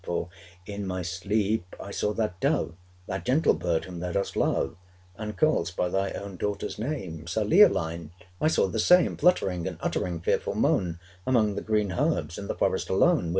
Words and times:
530 0.03 0.33
For 0.33 0.51
in 0.81 0.87
my 0.87 1.03
sleep 1.03 1.75
I 1.79 1.91
saw 1.91 2.11
that 2.13 2.39
dove, 2.39 2.73
That 3.05 3.23
gentle 3.23 3.53
bird, 3.53 3.85
whom 3.85 3.99
thou 3.99 4.11
dost 4.11 4.35
love, 4.35 4.75
And 5.15 5.37
call'st 5.37 5.75
by 5.75 5.89
thy 5.89 6.09
own 6.13 6.37
daughter's 6.37 6.79
name 6.79 7.27
Sir 7.27 7.43
Leoline! 7.43 8.09
I 8.41 8.47
saw 8.47 8.65
the 8.67 8.79
same 8.79 9.15
Fluttering, 9.15 9.67
and 9.67 9.77
uttering 9.79 10.19
fearful 10.19 10.55
moan, 10.55 10.97
535 11.25 11.27
Among 11.27 11.53
the 11.55 11.61
green 11.61 11.91
herbs 11.91 12.39
in 12.39 12.47
the 12.47 12.55
forest 12.55 12.89
alone. 12.89 13.29